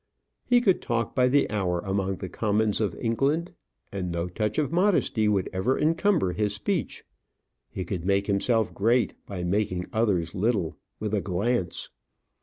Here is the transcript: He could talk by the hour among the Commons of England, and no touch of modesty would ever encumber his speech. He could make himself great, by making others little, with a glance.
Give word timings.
He 0.47 0.61
could 0.61 0.81
talk 0.81 1.13
by 1.13 1.27
the 1.27 1.47
hour 1.51 1.79
among 1.81 2.15
the 2.15 2.27
Commons 2.27 2.81
of 2.81 2.95
England, 2.95 3.51
and 3.91 4.11
no 4.11 4.27
touch 4.29 4.57
of 4.57 4.71
modesty 4.71 5.27
would 5.27 5.47
ever 5.53 5.77
encumber 5.79 6.33
his 6.33 6.55
speech. 6.55 7.03
He 7.69 7.85
could 7.85 8.03
make 8.03 8.25
himself 8.25 8.73
great, 8.73 9.13
by 9.27 9.43
making 9.43 9.85
others 9.93 10.33
little, 10.33 10.75
with 10.99 11.13
a 11.13 11.21
glance. 11.21 11.91